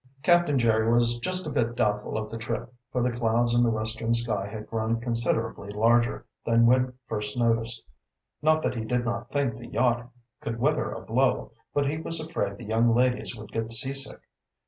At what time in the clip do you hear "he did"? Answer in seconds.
8.73-9.05